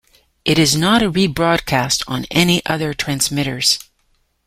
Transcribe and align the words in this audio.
It 0.43 0.57
is 0.57 0.75
not 0.75 1.03
rebroadcast 1.03 2.03
on 2.07 2.25
any 2.31 2.65
other 2.65 2.91
transmitters. 2.95 3.77